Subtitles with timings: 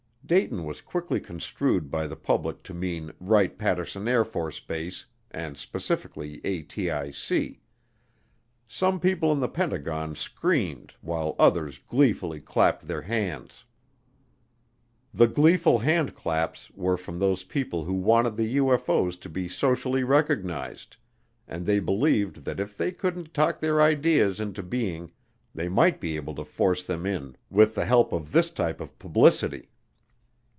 [0.23, 7.59] Dayton was quickly construed by the public to mean Wright Patterson AFB and specifically ATIC.
[8.65, 13.65] Some people in the Pentagon screamed while others gleefully clapped their hands.
[15.13, 20.95] The gleeful handclaps were from those people who wanted the UFO's to be socially recognized,
[21.45, 25.11] and they believed that if they couldn't talk their ideas into being
[25.53, 28.97] they might be able to force them in with the help of this type of
[28.97, 29.67] publicity.